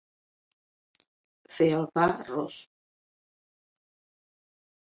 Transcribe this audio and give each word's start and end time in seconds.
Fer 1.59 1.69
el 1.81 1.85
pa 1.99 2.07
ros. 2.15 2.57